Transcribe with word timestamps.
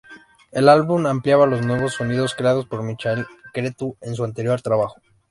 El 0.51 0.67
álbum 0.67 1.05
ampliaba 1.05 1.45
los 1.45 1.63
nuevos 1.63 1.93
sonidos 1.93 2.33
creados 2.33 2.65
por 2.65 2.81
Michael 2.81 3.27
Cretu 3.53 3.97
en 4.01 4.15
su 4.15 4.23
anterior 4.23 4.59
trabajo. 4.59 4.95